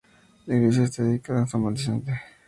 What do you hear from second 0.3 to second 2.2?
La iglesia está dedicada a san Vicente.